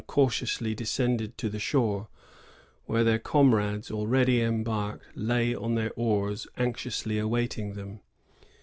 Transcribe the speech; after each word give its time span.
93 0.07 0.13
cautiously 0.15 0.73
descended 0.73 1.37
to 1.37 1.47
the 1.47 1.59
shore, 1.59 2.07
where 2.85 3.03
their 3.03 3.19
com 3.19 3.53
rades, 3.53 3.91
already 3.91 4.41
embarked, 4.41 5.05
lay 5.13 5.53
on 5.53 5.75
their 5.75 5.91
oars 5.95 6.47
anxiously 6.57 7.19
awaiting 7.19 7.73
them. 7.75 7.99